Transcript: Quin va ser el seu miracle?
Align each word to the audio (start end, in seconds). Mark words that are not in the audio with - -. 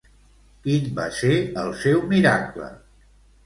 Quin 0.63 0.87
va 1.01 1.05
ser 1.19 1.35
el 1.67 1.71
seu 1.85 2.03
miracle? 2.17 2.75